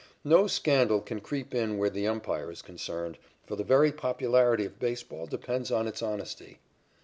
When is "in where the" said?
1.53-2.07